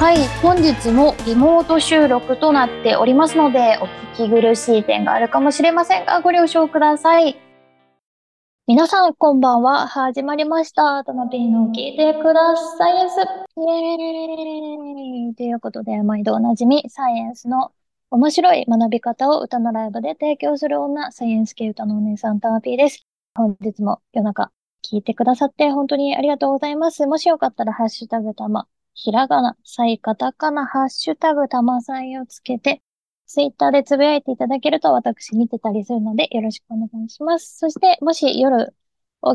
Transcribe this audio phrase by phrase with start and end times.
[0.00, 3.84] はい、本日もリモート収録となっておりますので、お
[4.16, 7.36] 聞き苦しい点があるかもしれませんが、ご了承ください。
[8.66, 9.86] 皆さん、こんばんは。
[9.86, 11.04] 始まりました。
[11.04, 13.14] トナピーの聞いてくださいエンス。
[13.14, 17.70] イエーイということで、毎度おなじみ、サイエンスの
[18.10, 23.04] 面白い学び方を歌のライブで提供する女、サイエンス系歌のお姉さん、タナピーです。
[23.34, 24.50] 本日も夜中
[24.82, 27.06] 聞いてくださって本当にありがとうございます。
[27.06, 32.82] もしよかったら、ハッシュタグたま、ひらがな、さい、カタカナ、ハッシュタグたまさいをつけて、
[33.26, 37.58] ツイッターでつぶやいていただけると私見てたりするのでよろしくお願いします。
[37.58, 38.74] そして、もし夜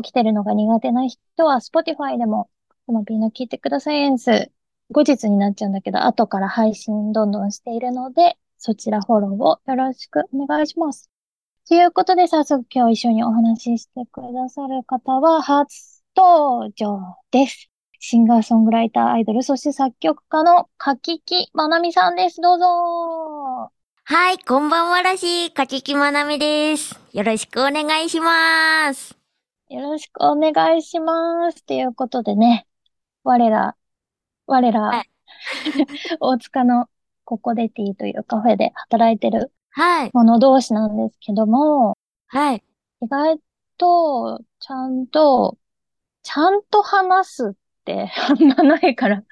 [0.02, 2.50] 起きてるのが苦手な人は、Spotify でも、
[2.86, 4.50] このピーの聞いてくださいエンス、
[4.90, 11.10] 後日になっちゃうんだけど、後から配信どんどんしているので、そちらフォローをよろしくお願いします。
[11.68, 17.70] ということで、早速今日一緒にお話ししてくださる方は初登場です。
[17.98, 22.40] シンガーソングライター、アイドル、そして作曲家の柿木まなみさんです。
[22.40, 23.70] どうぞ
[24.04, 26.98] はい、こんばんはらしい、かききまなみです。
[27.12, 29.16] よろしくお願いします。
[29.68, 31.64] よろしくお願いします。
[31.64, 32.66] ということでね、
[33.24, 33.76] 我ら、
[34.46, 35.10] 我ら、はい
[36.20, 36.88] 大塚の
[37.24, 42.64] ココデティというカフェで働いてるはい、者同士なんですけども、はい。
[43.02, 43.38] 意外
[43.76, 45.58] と、ちゃんと、
[46.22, 47.52] ちゃんと話すっ
[47.86, 49.22] て あんまないから、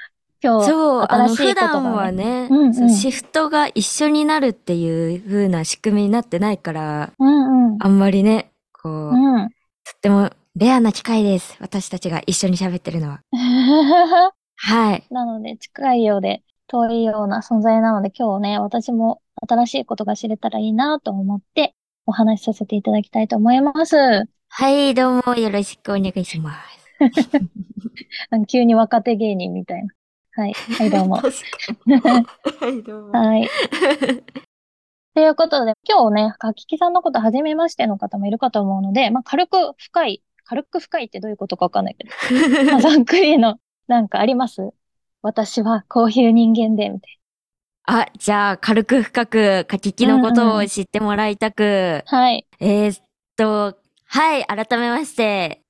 [0.43, 9.49] 今日、そう、あの、新しい普ことがね段はね、うんうんシフトが一緒になるっていう風な仕組みになってないから、うんうん、あんまりね、こう、うん。
[9.49, 9.55] と
[9.97, 11.57] ってもレアな機会です。
[11.61, 13.21] 私たちが一緒に喋ってるのは。
[14.57, 15.05] はい。
[15.11, 21.75] なので、近いようで遠いような存在なので、今日ね、私も新しいことが知れたらいいなと思って、
[22.07, 23.97] お話しさせていただきたいと思います。
[24.49, 26.84] はい、どうもよろしくお願いします。
[28.31, 29.89] あ の急に若手芸人みたいな。
[30.37, 30.53] はい。
[30.53, 31.17] はい、どうも。
[31.23, 31.29] は
[32.69, 33.13] い、どうも。
[33.13, 33.49] はい。
[35.15, 42.11] ということで、今日ね、かききさんのこと初めましての方もいるかと思うので、まあ、軽く深い、軽く深いってどういうことかわかんないけど、
[42.73, 44.73] まあ、ざっくりの、なんかあります？
[45.23, 47.19] 私はこういう人間で、みたい
[47.87, 52.19] あ、じゃあ、軽く深く、かききのことを知ってもらいたく、な。
[52.19, 52.47] はい。
[52.61, 53.05] えーっ
[53.37, 53.77] と、
[54.07, 55.63] はい、改めまして、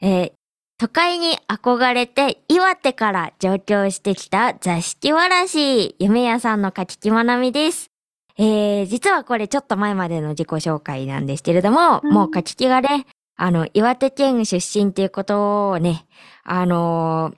[0.00, 0.32] えー
[0.78, 7.90] 都会に憧れて岩手から上京してきた座敷わらし、夢屋さんの柿木まなみです。
[8.36, 16.06] えー、実はこれちょっと前までの自己紹介なんですけれども、うんもう柿木がね、あの、岩手県出身っていうことをね、
[16.44, 17.36] あのー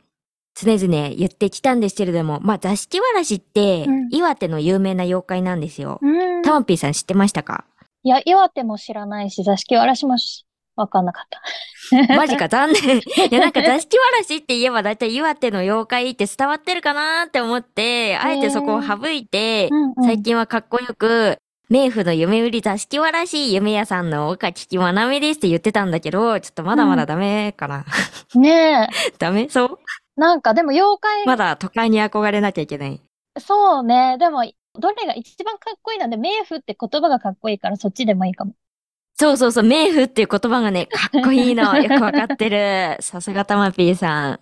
[0.60, 6.00] 常々言ってきたんですけれども、まあ、座敷わらしってうん、岩手の有名な妖怪なんですよ。
[6.02, 7.64] うんタマピーさん知ってましたか？
[8.02, 10.44] いや、岩手も知らないし、座敷わらしもし
[10.78, 12.14] わかんなかった。
[12.14, 12.98] マジか、残念。
[12.98, 21.38] いや、なんか座敷わらしって言えば大体岩手の妖怪って伝わってるかなって思って、あえてそこを省いて、うんうん最近はかっこよく、
[21.70, 27.84] 冥府の夢売り座敷わらし夢屋さんの岡聞きまなみですって言ってたんだけど、ちょっとまだまだダメかな。
[28.34, 29.48] ね ダメ？
[29.48, 29.78] そう？
[29.80, 30.20] え。
[30.20, 33.00] なんかでも妖怪、まだ都会に憧れなきゃいけない。
[33.38, 34.16] そうね。
[34.18, 38.52] でも、どれが一番かっこいいなんで、冥府って言葉がかっこいいからそっちでもいいかも。
[39.18, 41.76] そうそうそう、冥府っていう言葉がね、 かっこいいの。
[41.76, 42.96] よくわかってる。
[43.02, 44.40] さすがたまぴーさん。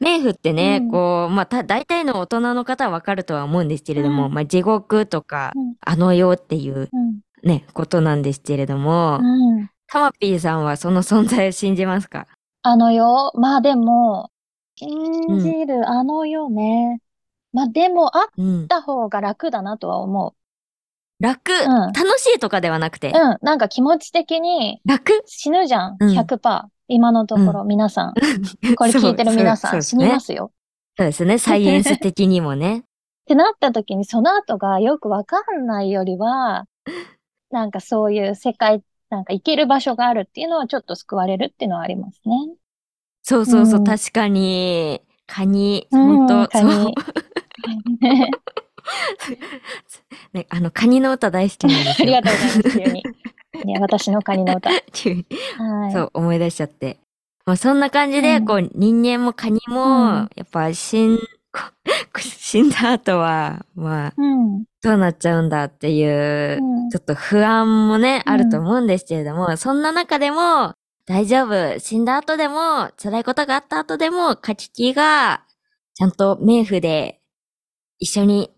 [0.00, 7.20] 冥府ってね、うんこう、まあ、た、大体の大人の方はわかるとは思うんですけれども、うんまあ、地獄とか、うんあの世っていううん。
[7.42, 9.68] ね、ことなんですけれども、うん。
[9.88, 12.26] たまぴーさんはその存在を信じますか？
[12.62, 14.30] あの世、まあでも、
[14.76, 17.00] 信じるあの世ね。
[17.52, 18.68] まあでも、あっうん。
[18.68, 20.34] た方が楽だなとは思
[21.22, 23.12] 楽、ん楽しいとかではなくて、う。
[23.14, 23.38] うん。
[23.42, 25.22] なんか気持ち的に楽？
[25.26, 25.96] 死ぬじゃん。
[26.00, 26.64] うん100%。
[26.88, 28.14] 今のところ、皆さん。
[28.76, 30.52] これ聞いてる皆さん、死にますよ。
[30.98, 31.38] そうですね。
[31.38, 32.84] サイエンス的にもね。
[33.22, 36.66] ってなった時に、その後がよくわかんないよりは、
[37.50, 42.34] なんかそういう世界、なんか行ける場所があるっていうのはちょっと救われるっていうのはありますね。
[43.22, 46.94] そうそうそう、うん確かに、カニ、うん本当カそうニ。
[50.32, 52.20] ね、あの、カニの歌大好きなんですありよ。
[52.20, 53.02] がとうございます、急に。
[53.64, 54.70] ね、私のカニの歌。
[55.92, 56.98] そう、思い出しちゃって。
[57.44, 61.22] まあ、そんな感じで、うんこう、人間もカニも、うんやっぱ死ん、こ
[62.20, 64.64] 死んだ後は、まあ、うん。
[64.82, 70.74] どうなっちゃうんだっていう、うんちょっと不安もね、うんあると思うんですけれども、そんな中でも、
[71.06, 75.42] 大丈夫、死んだ後でも、辛いことがあった後でも、カキキが、
[75.94, 77.20] ちゃんと冥府で、
[77.98, 78.50] 一緒に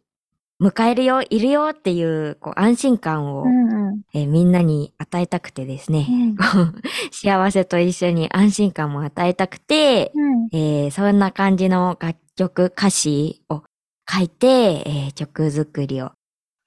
[0.61, 4.01] 迎えるよ、いるよっていう、こう、安心感を、うんうん。
[4.15, 6.37] えーみんなに与えたくてですね、うん
[7.13, 10.49] 幸せと一緒に安心感も与えたくて、うん。
[10.53, 13.63] えーそんな感じの楽曲、歌詞を
[14.09, 16.13] 書いて、えー曲作りを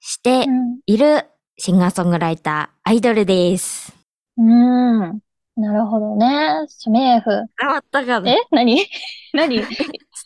[0.00, 0.80] してうん。
[0.86, 1.24] いる
[1.56, 3.96] シンガーソングライター、アイドルです。
[4.36, 5.20] うん。
[5.56, 6.66] なるほどね。
[6.68, 7.30] シュメーフ。
[7.58, 8.36] 伝わったかなえ？
[8.52, 8.86] 何？
[9.34, 9.58] 何？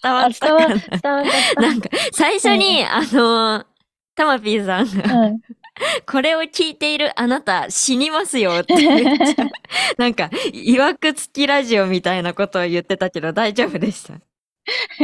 [0.03, 0.69] 伝わあ、ったかな？
[0.69, 1.61] 伝わ、った。
[1.61, 3.67] なんか、最初に、あのー、
[4.15, 5.41] タマピーさんが、うん。
[6.07, 9.49] これを聞いているあなた死にますよって言っちゃう。
[9.97, 14.15] なんか、いわくつきラジオみたいなことを言ってたけど大丈夫でした？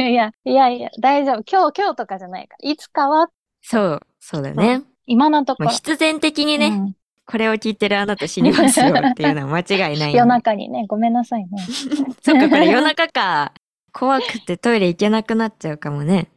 [0.01, 1.43] いや、いやいや、大丈夫。
[1.49, 2.69] 今日、今日とかじゃないから。
[2.69, 3.29] いつかは、
[3.61, 4.83] そう、そうだね。
[5.05, 5.69] 今のところ。
[5.69, 6.95] 必然的にね、うん
[7.31, 10.13] これを聞いてるあなた死にますよっていうのは間違いない。
[10.17, 11.49] 夜中にね、ごめんなさいね。
[12.23, 13.53] そうか、これ夜中か。
[13.93, 16.29] 怖くてトイレ行けなくなっちゃうかもね。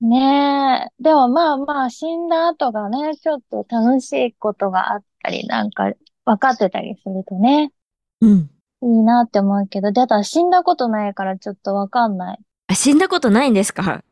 [0.00, 1.02] ねえ。
[1.02, 5.92] でもまあまあ、死んだ後がね、ちょっと楽しいことがあったり、なんか
[6.24, 7.72] 分かってたりするとね、
[8.20, 8.50] うん。
[8.82, 12.38] いいなって思うけど、だから死んだことないからちょっとわかんない。
[12.68, 14.02] あ、死んだことないんですか？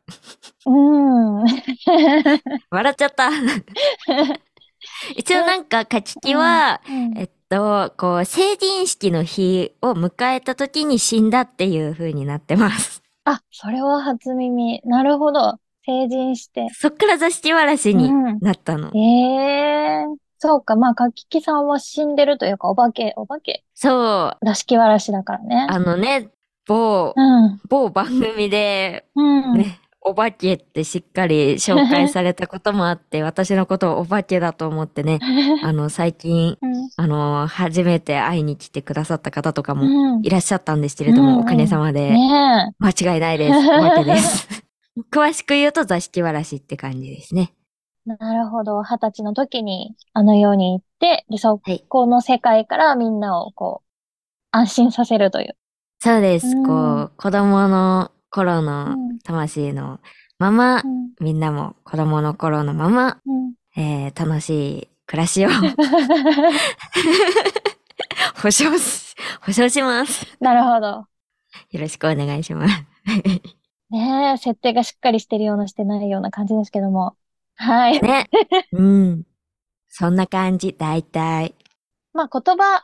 [0.65, 1.43] うん。
[2.71, 3.29] 笑っちゃった。
[5.15, 13.01] 一応なんか書き気は、うんえっと、こう、成人式の日を迎えた時に死んだっていう風になってます。
[13.23, 14.81] あ、それは初耳。
[14.85, 15.57] なるほど。
[15.85, 16.67] 成人して。
[16.73, 18.91] そっから座敷わらしにうんなったの。
[18.95, 20.05] ええ
[20.39, 20.75] そうか。
[20.75, 23.63] まあ、かききさんは死んでるというか、お化け、お化け？
[23.73, 25.67] そう、座敷わらしだからね。
[25.69, 26.29] あのね、
[26.67, 27.61] 某、うん。
[27.69, 29.65] 某番組で、うん。
[30.05, 35.19] ね、お化けってしっかり紹介されたこともあって、 私のことをお化けだと思ってね、
[35.63, 36.89] あの、最近、うん。
[36.97, 40.25] あの、初めて会いに来てくださった方とかもうん。
[40.25, 43.57] いらっしゃったんですけれども、うんうんおかげさまで、ね間違いないです。
[43.59, 44.47] お化けです。
[45.11, 47.51] 詳しく言うと座敷わらしって感じですね。
[48.07, 48.15] え。
[48.17, 48.83] なるほど。
[48.83, 53.87] 二十歳の時に、あの世に行って、で、そはいこの世界からみんなをこう、
[54.51, 55.55] 安心させるという。
[55.99, 56.47] そうです。
[56.47, 59.19] うんこう、子供の頃うのん。
[59.19, 60.01] 魂の
[60.39, 61.11] まま、うん。
[61.21, 63.53] みんなも子供の頃のまま、うん。
[63.77, 64.49] えー楽し
[64.79, 65.49] い暮らしを
[68.41, 70.25] 保証し、保証します。
[70.41, 71.07] なるほど。
[71.71, 72.83] よろしくお願いします。
[73.89, 77.15] ねえ、設定がしっかりしてるようなしてないような感じですけども。
[77.55, 78.01] はい。
[78.01, 78.27] ね。
[78.73, 79.23] うん。
[79.87, 81.55] そんな感じ、大体。
[82.13, 82.83] まあ言葉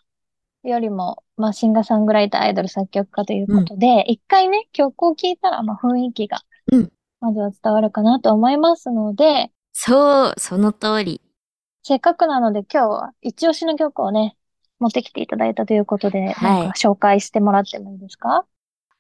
[0.63, 6.39] よりも、まあシンガーソングライター、アイドル、作曲家ということで、一回ね、曲を聴いたら、まあ雰囲気が
[6.71, 11.21] うん、まずは伝わるかなと思いますので、そう、その通り。
[11.83, 14.37] せっかくなので今日は一押しの曲をね、
[14.79, 18.45] 持ってきていただいたということで、はいなんか紹介してもらってもいいですか？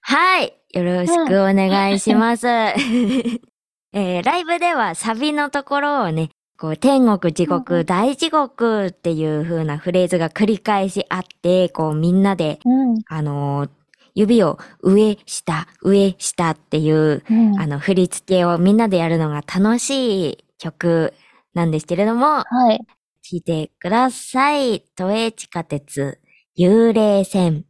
[0.01, 0.53] はい。
[0.73, 2.47] よろしくお願いします。
[3.93, 6.29] えーライブではサビのところをね、
[6.61, 13.01] こう、天国、地獄、ん大地獄っていう風なフレーズが繰り返しあって、こう、みんなで、うん。
[13.07, 13.69] あのー
[14.13, 17.59] 指を上、下、上、下っていう、うん。
[17.59, 21.13] あの、振り付けをみんなでやるのが楽しい曲
[21.53, 22.85] なんですけれども、はい。
[23.23, 24.81] 聴いてください。
[24.95, 26.19] 都営地下鉄、
[26.59, 27.63] 幽霊線。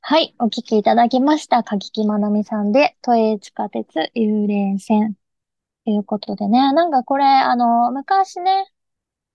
[0.00, 0.34] はい。
[0.40, 1.62] お聞きいただきました。
[1.62, 5.16] かききまなみさんで、都営地下鉄幽霊線。
[5.84, 6.72] ということでね。
[6.72, 8.66] なんかこれ、あの、昔ね、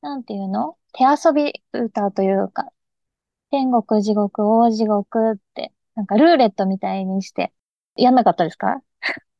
[0.01, 0.77] なんていうの？
[0.93, 2.71] 手遊び歌というか、
[3.51, 7.51] 天国、地獄、大地獄って、なんかルーレットみたいにして、
[7.95, 8.81] やんなかったですか？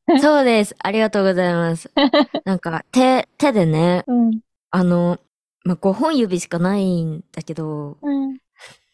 [0.20, 0.74] そうです。
[0.78, 1.90] ありがとうございます。
[2.44, 4.40] なんか、手、手でね、うん。
[4.70, 5.18] あの、
[5.64, 8.38] まあ、5本指しかないんだけど、うん。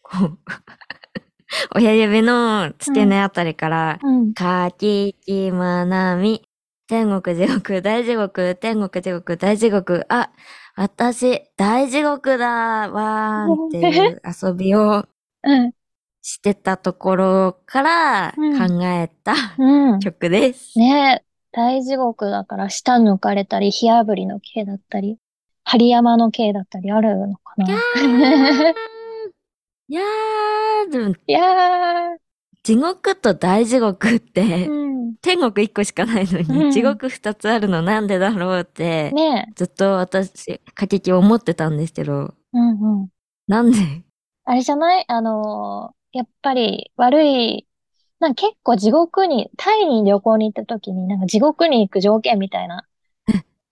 [1.75, 4.33] 親指の付け根あたりから、うん。
[4.33, 6.47] かききまなみ、
[6.87, 10.31] 天国地獄、大地獄、天国地獄、大地獄、あ、
[10.75, 12.47] 私、大地獄だ
[12.89, 15.05] わーんっていう遊びを
[15.43, 15.73] うん。
[16.21, 19.99] してたところからうん考えたうん。
[19.99, 20.79] 曲です。
[20.79, 25.17] ねえ、大地獄だから舌抜かれたり、火炙りの刑だったり、
[25.63, 27.65] 針山の刑だったりあるのかな？
[29.89, 32.17] いやー、でも、いやー、
[32.67, 35.15] 地獄と大地獄って、うん。
[35.21, 36.71] 天国1個しかないのに、うん。
[36.71, 39.47] 地獄2つあるのなんでだろうって、ね。
[39.49, 43.07] え、ずっと私、過激思ってたんですけど、うんうん。
[43.47, 43.77] なんで？
[44.43, 45.05] あれじゃない？
[45.07, 47.67] あのーやっぱり悪い、
[48.19, 52.85] なんか結構地獄に、タイに旅行に行った時に、なんか地獄に行く条件みたいな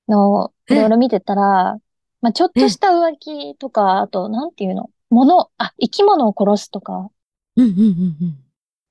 [0.07, 1.77] のをいろいろ見てたら、
[2.21, 4.89] まあちょっとした浮気とか、あと、なんていうの？
[5.09, 7.09] 物、あ、生き物を殺すとか、
[7.57, 8.44] うんうんうんうん。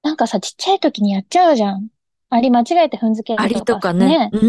[0.04, 1.88] なんかさ、ちっちゃい時にやっちゃうじゃん。
[2.30, 4.30] アリ間違えて踏んづけるアリとかさね。
[4.32, 4.40] うん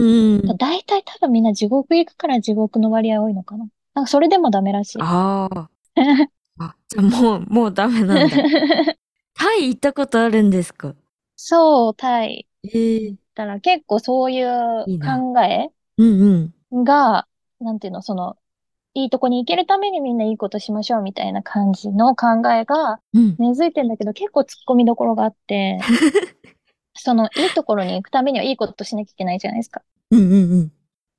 [0.47, 0.57] うん。
[0.57, 3.65] 大体多分みんな地獄行くから地獄の割合多いのかな。
[3.95, 4.99] なんかそれでもダメらしい。
[5.01, 5.69] ああ。
[6.59, 8.35] あ、じゃあもう、もうダメなんだ。
[9.33, 10.93] タイ行ったことあるんですか？
[11.35, 12.47] そう、タイ。
[12.63, 16.83] ええたら結構そういういいな考えうんうん。
[16.83, 17.27] が、
[17.59, 18.37] なんていうの、その、
[18.95, 23.35] いいとこに行けるためにみんないいことしましょうみたいな感じの考えがうん。
[23.37, 25.79] 根付いてんだけど、結構突っ込みどころがあって、
[26.95, 29.83] その、いいところに行くためにはいいことしなきゃいけないじゃないですか。
[30.11, 30.71] うんうんうん。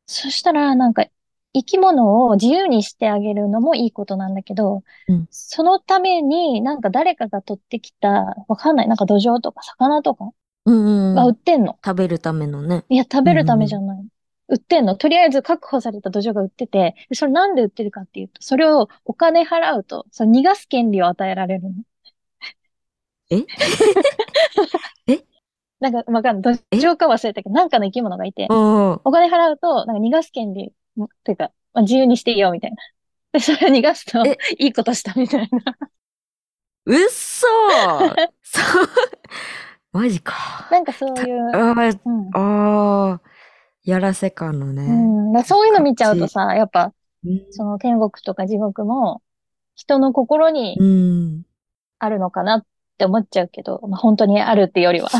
[0.06, 1.06] そしたら、なんか、
[1.52, 10.30] 生き物を自由にしてあげるのもいいことなんだけど、うんそのためになんか誰かが取ってきた、わかんない、なんか土壌とか魚とか
[10.64, 11.34] うんが売うん。
[11.34, 11.78] ってんの。
[11.84, 12.84] 食べるためのね。
[12.88, 14.06] いや、食べるためじゃない。
[14.48, 14.96] 売ってんの？
[14.96, 21.70] とりあえず確保された土壌が売ってて、でそれなんで売ってるかっていうと、それをお金払うと、その逃がす権利を与えられるの。
[23.30, 23.38] え？
[25.08, 25.24] え？
[25.80, 26.58] なんかわかんない。
[26.70, 32.76] 土壌か忘れたけど、なんかの生き物がいて、お金払うと、なんか逃がす権利、っていうか、まあ、自由にしていいよ、みたいな。
[33.32, 35.76] で、それを逃がすとえ、いいことしたみたいな。
[36.86, 38.88] うっそーそう。
[39.92, 40.68] マジか。
[40.70, 42.30] なんかそういう、あーうん。
[42.32, 43.20] あー、
[43.86, 44.82] やらせ感のうね。
[44.86, 46.92] ん、だそういうの見ちゃうとさ、やっぱ、
[47.24, 49.22] うんその天国とか地獄も、
[49.74, 51.42] 人の心にうん。
[51.98, 52.66] あるのかなっ
[52.98, 55.08] て思っちゃうけど、まあ、本当にあるってよりは。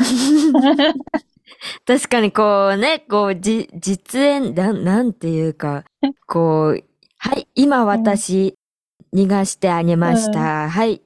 [1.86, 5.84] 確かにこうね、こう、じ、実演、なん、なんていうか、
[6.26, 6.84] こう、
[7.18, 8.54] はい、今私、
[9.14, 10.68] 逃がしてあげました。
[10.68, 11.02] はい、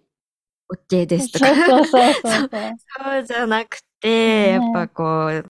[0.91, 1.47] OK ですとか。
[1.47, 2.73] そうそうそうそうそう。
[3.05, 5.47] そうじゃなくて、ねやっぱこう、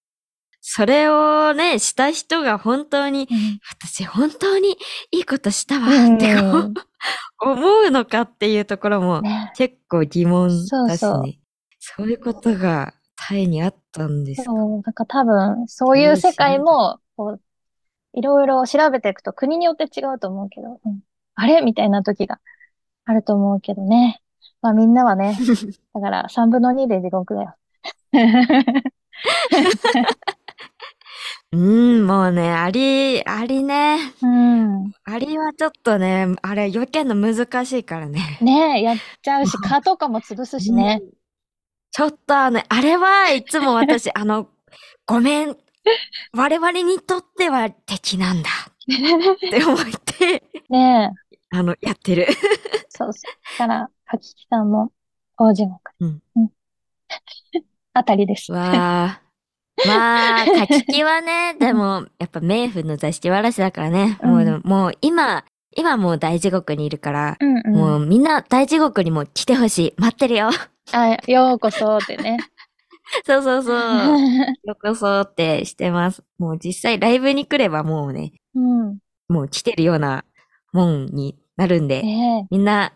[0.60, 3.28] それをね、した人が本当に、
[3.70, 4.76] 私本当に
[5.10, 6.58] いいことしたわってこ
[7.46, 10.68] う、思うのかっていうところもね、結構疑問だしね。
[10.68, 11.24] そうそう
[11.78, 14.50] そういうことがタイにあったんですか？
[14.50, 17.40] そう、なんか多分、そういう世界も、こう、
[18.12, 21.00] いろいろ調べていくと国によって違うと思うけど、うん
[21.36, 21.62] あれ？
[21.62, 22.38] みたいな時が
[23.06, 24.20] あると思うけどね。
[24.60, 25.38] まあみんなはね、
[25.94, 27.54] だから3分の2で地獄だよ。
[31.52, 33.98] うん、もうね、あり、ありね。
[34.22, 34.92] うん。
[35.04, 38.38] ありはちょっとね、あれ、余計の難しいからね。
[38.40, 41.00] ねえ、やっちゃうし、蚊とかも潰すしね。
[41.02, 41.20] うん
[41.92, 44.48] ちょっとあの、あれはいつも私、 あの、
[45.06, 45.56] ごめん、
[46.32, 51.12] 我々にとっては敵なんだって思って、 ね
[51.52, 52.28] え、あの、やってる。
[52.88, 53.58] そ うそう。
[53.58, 54.92] だから、かききさんも
[55.36, 55.80] 大地獄。
[55.98, 56.22] うん。
[57.92, 58.52] あたりです。
[58.52, 59.20] わあ。
[59.86, 64.18] まあ、カキキはね、でも、やっぱ冥府の座敷わらしだからね。
[64.22, 65.44] もうでも、もう今、
[65.76, 67.72] 今もう大地獄にいるから、うんうん。
[67.72, 69.94] もうみんな大地獄にも来てほしい。
[69.96, 70.50] 待ってるよ。
[70.92, 72.38] あ、ようこそってね。
[73.24, 73.76] そうそうそう。
[74.64, 76.22] ようこそってしてます。
[76.38, 78.98] もう実際ライブに来ればもうね、うん。
[79.28, 80.24] もう来てるような
[80.72, 82.92] もんになるんで、ねみんな、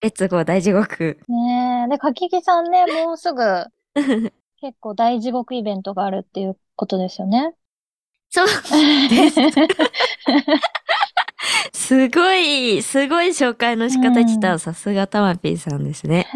[0.00, 1.18] レッツゴー大地獄。
[1.28, 1.88] え、ねえ。
[1.90, 3.42] で、かききさんね、もうすぐ
[4.60, 7.54] 結構大地獄イベントがあるっていうことですよね。
[8.30, 8.46] そう、
[11.72, 14.52] すごい、すごい紹介の仕方した。
[14.52, 16.26] うんさすがたまぴーさんですね。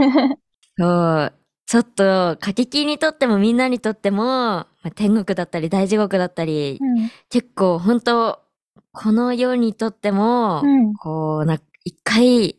[0.77, 1.33] そう。
[1.67, 7.11] ちょっと、過激にとってもみんなにとっても、まあ、天国だったり大地獄だったり、うん。
[7.31, 8.41] 結構本当
[8.93, 10.95] この世にとっても、うん。
[10.95, 12.57] こう、な、一回、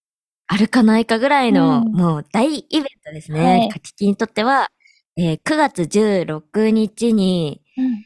[0.48, 3.74] あるかないかぐらいの、うんもう大イベントですはねい。
[3.74, 4.70] カキキにとっては、
[5.18, 8.06] えー9月16日にうん。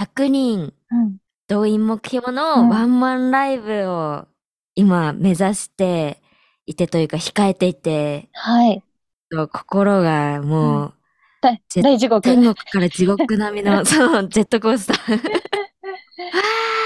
[0.00, 1.18] 100人うん。
[1.48, 4.26] 動員目標うんのワンマンライブを
[4.74, 6.22] 今目指して
[6.66, 8.82] いてというか控えていて、はい。
[9.52, 10.94] 心がもう、
[11.40, 12.22] 大ぜ大地獄。
[12.22, 15.20] 天国から地獄並みの、 そう、ジェットコースター。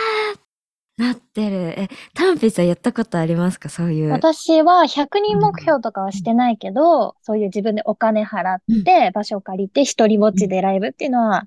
[0.99, 1.75] なってる。
[1.81, 3.69] え、タンピーさんやったことありますか？
[3.69, 4.11] そういう。
[4.11, 11.45] 私は100人目標とかはしてないけど、そういう自分でお金払って、場所を借りて、一人ぼっちでライブっていうのは、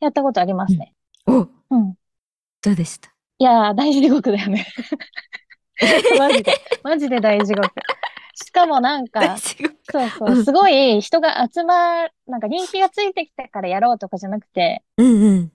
[0.00, 0.94] やったことありますね。
[1.26, 1.94] おうん。
[2.62, 3.10] どうでした？
[3.38, 4.66] いやー、大地獄だよね。
[6.18, 6.52] マジで。
[6.82, 7.68] マジで大地獄。
[8.44, 9.36] しかもなんか。
[9.90, 14.82] そうそうう、んすごい人が集まる、なんか人気がついてきたからやろうとかじゃなくて。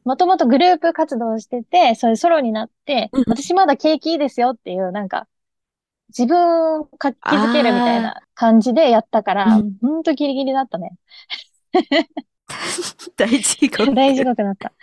[0.03, 5.27] もともとグループ活動してて、それソロになってうん、私まだ景気いいですよっていう、なんか、
[6.09, 10.91] 自分を活気づけるみたいな感じでやったから、うんほんとギリギリだったね。
[13.15, 13.93] 大地獄。
[13.95, 14.73] 大地獄だった。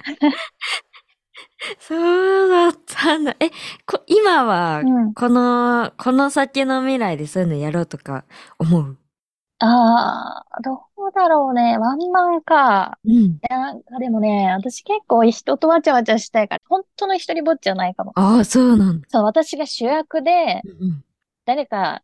[1.79, 3.37] そうだったんだ。
[3.41, 3.51] え、
[3.87, 5.15] こ今は、うん。
[5.15, 8.25] この、この先の未来でそういうのやろうとか
[8.59, 8.97] 思う？
[9.59, 11.77] ああ、どうだろうね。
[11.77, 12.99] ワンマンか。
[13.05, 13.13] うん。
[13.13, 18.13] いや、でもね、私結構人とわちゃわちゃしたいから、本当の一人ぼっちじゃないかも。
[18.15, 19.07] ああ、そうなんだ。
[19.11, 21.05] そう、私が主役で、うん
[21.47, 22.03] 誰か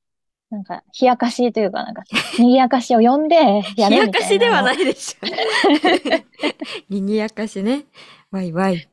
[0.51, 2.03] なんか、冷やかしというか、なんか、
[2.39, 3.91] 賑やかしを呼んで やるみたいな。。
[3.91, 5.27] 冷やかしではないいでしょ。
[6.89, 7.87] 賑やかしね。
[8.31, 8.89] わいわい。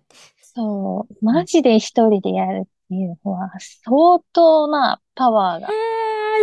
[0.55, 1.25] そう。
[1.25, 5.67] マジで一人でやるっていうのは、相当なパワーが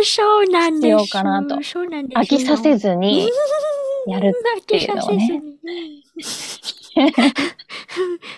[0.03, 0.75] そうなん。
[0.75, 1.55] 必要かなと。
[1.55, 3.29] 飽きさせずに
[4.07, 5.41] やるっていうのをね。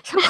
[0.04, 0.22] そう、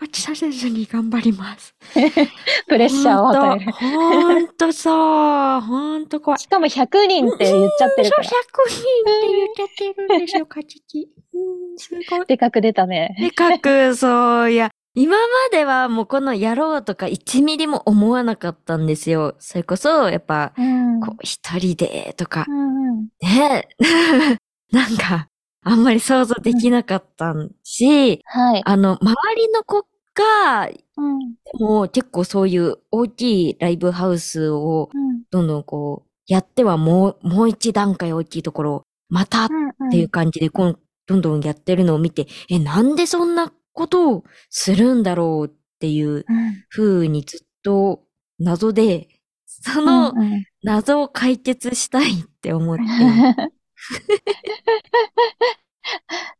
[0.00, 1.74] 飽きさせずに頑張ります。
[2.68, 3.72] プレッシャーを与える。
[3.72, 5.60] ほんとそう。
[5.60, 6.40] ほんと怖い。
[6.40, 8.24] しかも100人って言っちゃってるから。
[8.24, 11.08] そう、100人って言っちゃってるんですよ、カチキ。
[11.34, 12.26] うん、すごい。
[12.26, 13.16] でかく出たね。
[13.18, 19.34] でかく、そう、いや、今まではもうこのやろうとか1ミリも思わなかったんですよ。
[19.38, 21.00] それこそ、やっぱ、うん。
[21.00, 23.08] こう、一人でとかう、んうん。
[23.22, 23.68] ね。
[24.70, 25.28] なんか、
[25.62, 28.62] あんまり想像できなかったし、はい。
[28.66, 30.68] あの、周りの子が、
[30.98, 31.34] うん。
[31.58, 35.22] もう結構そういう大きいライブハウスをうん。
[35.30, 39.48] どんどんこう、やってはもう、もう一段階大きいところを、またっ
[39.80, 39.90] うん。
[39.90, 45.50] ていう感じで、どんどんやってるのを見て、え、なんでそんなことをするんだろうっ
[45.80, 46.64] ていううん。
[46.70, 48.02] 風にずっと
[48.38, 49.08] 謎で、
[49.46, 52.82] そうんのうん謎を解決したいって思って、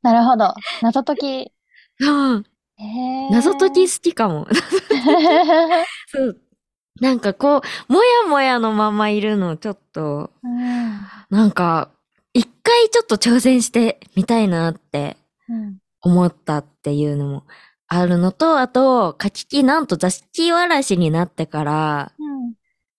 [0.03, 0.55] なるほど。
[0.83, 1.53] 謎解き。
[2.01, 2.45] うん
[2.79, 4.47] へー謎解き好きかも。
[6.09, 6.41] そう。
[7.01, 11.91] なんかこう、もやもやのままいるの、ちょっと、うんなんか、
[12.35, 15.17] 一回ちょっと挑戦してみたいなって
[15.49, 17.45] うん思ったっていうのも
[17.89, 22.33] あるのと、あと、カチキなんと座敷わらしになってから、うん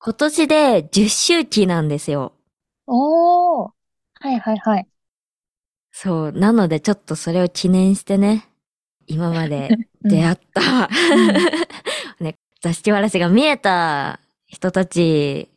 [0.05, 2.33] 今年で10周期なんですよ。
[2.87, 3.71] おー。
[4.19, 4.87] はいはいはい。
[5.93, 6.31] そう。
[6.33, 8.49] なのでちょっとそれを記念してね、
[9.07, 9.69] 今まで
[10.03, 10.89] 出会った、
[12.19, 15.49] ね、座敷わらしが見えた人たち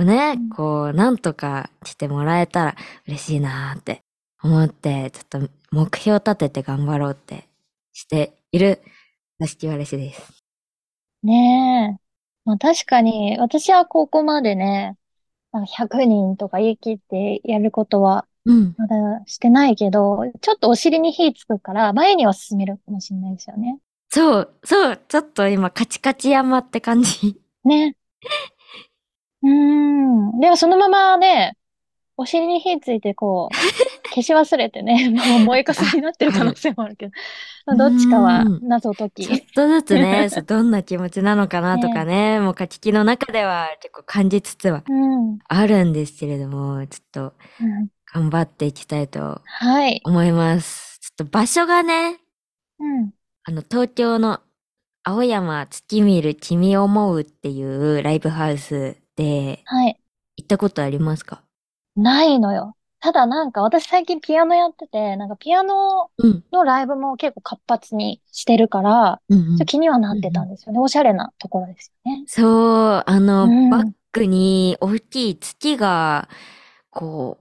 [0.00, 2.76] をね、うんこう、なんとかしてもらえたら
[3.06, 4.02] 嬉しいなーって
[4.42, 7.48] 思って、ちょっと目標立てて頑張ろうって
[7.92, 8.80] している
[9.40, 10.44] 座敷わらしです。
[11.22, 12.00] ねえ。
[12.44, 14.96] まあ確かに、私はここまでね、
[15.52, 18.74] なんか100人とか言い切ってやることはうん。
[18.78, 23.78] まだしてないけど、ちょっとお尻に火つくから、前には進めるかもしれないですよね。
[24.08, 27.40] そう、そう、ちょっと今カチカチ山って感じ。
[27.64, 27.96] ね。
[29.42, 29.50] うー
[30.36, 30.40] ん。
[30.40, 31.55] でもそのままね、
[32.16, 33.56] お尻に火ついてこう、
[34.14, 37.12] 消し忘れてね、 もう燃えかすになってる可能性もあるけど、
[37.66, 39.48] まあどっちかはうん謎解ちょっき。
[39.54, 45.30] とずつね、 どんな気持ちなのかなとかね、もうカチキの中では結構感じつつはうん。
[45.32, 45.40] うん。
[45.48, 47.34] あるんですけれども、ちょっと
[48.12, 50.02] 頑張っていきたいとはい。
[50.04, 51.00] 思います。
[51.00, 52.20] ちょっと場所がね、
[52.78, 53.12] うん。
[53.44, 54.42] あの、東京の
[55.04, 60.00] 青山月見る君を思うっていうライブハウスではい。
[60.38, 61.44] 行ったことありますか？
[61.96, 62.76] ないのよ。
[63.00, 66.44] ただなんか私最近ピアノやってて、なんかピアノうん。
[66.52, 69.66] のライブも結構活発にしてるから、うん、うんちょっと。
[69.66, 70.78] 気にはなってたんですよね。
[70.80, 72.26] おしゃれなところですよね。
[72.26, 76.28] そう、あの、うんバックに大きい月が、
[76.90, 77.38] こ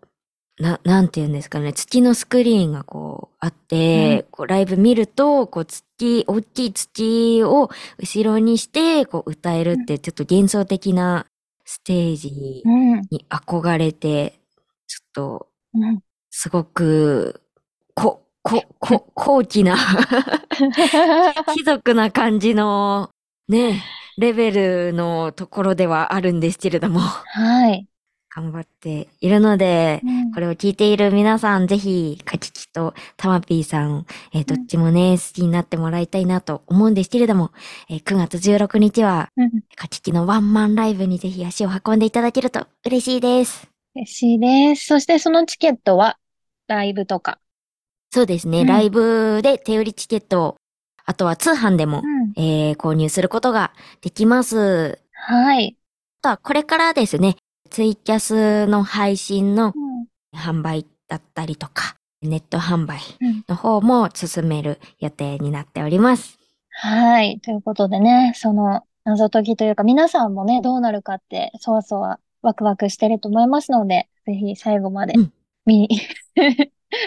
[0.59, 11.27] う、な、なんて言うんですかね、月のスクリーンがこうあって、こうライブ見ると、こう月、大きい月を後ろにして、こう歌えるって、ちょっと幻想的な
[11.65, 13.01] ステージうん。
[13.11, 14.39] に憧れて、
[14.87, 15.99] ちょっと、うん。
[16.29, 17.41] すごく、
[17.93, 19.75] こ、こ、こ、 高貴な、
[21.55, 23.09] 貴族な感じの、
[23.47, 23.83] ね、
[24.17, 27.87] レベルのところではあるんですけれども、はい。
[28.35, 37.51] 頑張っているので、うんこれを聞いている皆さん、ぜひ、カチキとタマピーさん、えーどっちもね、好きになってもらいたいなと思うんですけれども、
[37.89, 43.74] えー9月16日は、うんカチキのワンマンライブにぜひ足を運んでいただけると嬉しいです。
[43.95, 44.85] 嬉しいです。
[44.85, 46.17] そしてそのチケットは、
[46.67, 47.39] ライブとか。
[48.11, 50.55] そうですね、うんライブで手売りチケットを、
[51.05, 52.41] あとは通販でも、うん。
[52.41, 54.99] えー購入することができます。
[55.13, 55.77] はい。
[56.19, 57.37] あとはこれからですね、
[57.69, 60.05] ツイキャスの配信のうん。
[60.37, 66.37] 販売だったりとか、ネット販売うんの方も進める予定になっております。
[66.71, 67.39] はい。
[67.39, 75.33] ということでね、その謎解きというか、皆さんもね、どうなるかって、そわそわ、ワクワクしてると思いますので、ぜひ最後までうん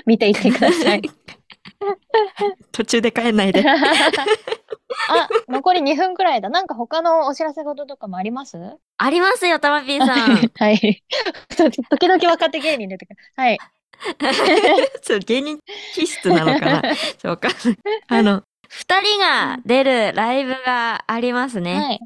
[0.07, 1.03] 見ていってください。
[2.73, 3.65] 途中で帰んないで。
[5.11, 6.49] あ、残り2分くらいだ。
[6.49, 8.59] なんか他のお知らせ事とかもあります？
[8.99, 10.37] ありますよ、たまぴーさん。
[10.59, 11.03] はい。
[11.57, 13.17] 時々若手芸人出てくる。
[13.37, 13.59] はい。
[15.03, 15.59] そう、芸人
[15.95, 16.83] 気質なのかな
[17.19, 17.49] そうか。
[18.09, 21.75] あの、二人が出るライブがありますね。
[21.75, 22.01] はい。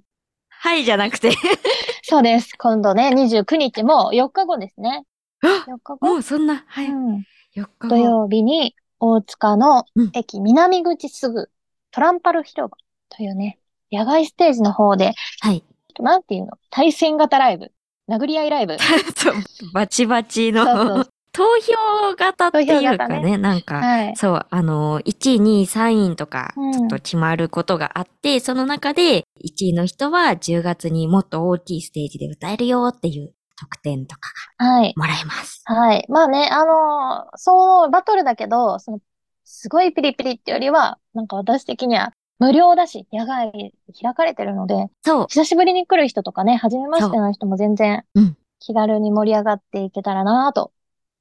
[0.64, 1.33] はいじゃなくて。
[2.05, 2.57] そうです。
[2.57, 5.05] 今度ね、29日も4日後ですね。
[5.42, 6.87] 4日後もうそんな、はい。
[6.87, 7.16] うん。
[7.57, 7.96] 4日土後。
[7.96, 11.51] 曜日に大塚のうん駅南口すぐ
[11.90, 12.77] トランパル広場
[13.09, 13.59] というね、
[13.90, 15.64] 野外ステージの方で、はい。
[15.98, 16.53] なんていうの？
[16.70, 17.72] 対戦型ライブ。
[18.09, 18.77] 殴り合いライブ。
[19.75, 24.16] バチバチのそうそう投票型っていうか投票型ね、なんか、はい。
[24.16, 34.95] そう、あの、1位、2位、3位とか、うんちょっと決まることがあって、その中で、1位の人は10月にもっと大きいステージで歌えるよっていう特典とかはい。
[34.95, 35.62] がもらえます。
[35.64, 36.05] はい。
[36.09, 39.01] まあね、あのーそう、バトルだけど、その、
[39.45, 50.71] すごいピリピリってよりは、なんか私的には無料だし、野外で開かれてるので、そう、久しぶりに来る人とかね、初めましての人も全然うん気軽に盛り上がっていけたらなと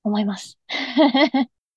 [0.03, 0.57] 思います。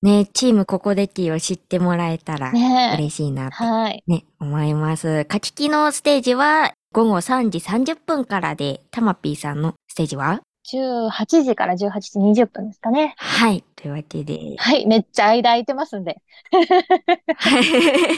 [0.01, 2.51] ね、チームココデティを知ってもらえたら。
[2.51, 4.03] 嬉しいなってはい。
[4.07, 5.25] ね、思います。
[5.25, 13.13] カキキのステージは午後3時30分からで、タマピーさんのステージは？18時から18時20分ですかね。
[13.17, 13.63] はい。
[13.75, 14.85] というわけで、はい。
[14.85, 16.17] めっちゃ間空いてますんで。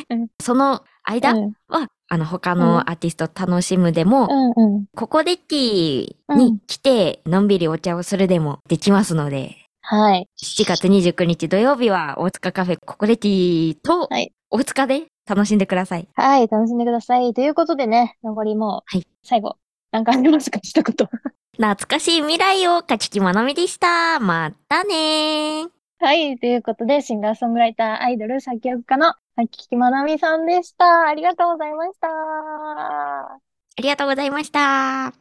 [0.10, 1.54] うんその間うん。
[1.68, 9.56] は、あの、他うんのアーティスト楽しむでも、うんデッティに来て、のんびりお茶をするでもできますので、
[9.90, 10.28] はい。
[10.38, 16.10] 7月29日土曜日は大塚カフェココデッティとはい大塚で楽しんでください。
[16.14, 16.48] はい。
[16.50, 17.34] 楽しんでください。
[17.34, 19.56] ということでね、残りもう、はい最後、
[19.92, 20.60] なんかありますか？
[20.62, 20.84] 一言。
[21.54, 24.20] 懐かしい未来をかちきまなみでした。
[24.20, 25.70] またねー。
[26.00, 26.38] はい。
[26.38, 31.08] ということで、シンガーソングライター、アイドル、作曲家の秋木まなみさんでした。
[31.08, 32.08] ありがとうございました。
[32.10, 33.40] あ
[33.78, 35.18] りがとうございました。